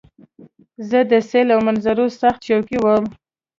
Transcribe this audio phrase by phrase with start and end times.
[0.89, 3.05] زه د سیل او منظرو سخت شوقی وم.